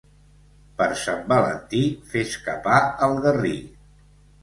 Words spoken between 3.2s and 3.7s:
garrí.